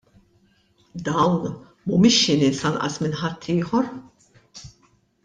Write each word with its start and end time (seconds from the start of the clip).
Dawn 1.07 1.43
mhumiex 1.85 2.17
xi 2.21 2.35
nies 2.43 2.61
anqas 2.71 2.95
minn 3.05 3.15
ħaddieħor. 3.21 3.85